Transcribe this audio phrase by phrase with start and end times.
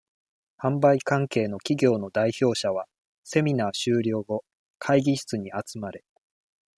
[0.59, 2.87] 販売関係の企業の代表者は、
[3.23, 4.43] セミナー終了後、
[4.79, 6.03] 会議室に集まれ。